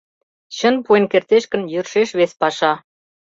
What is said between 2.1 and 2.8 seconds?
вес паша.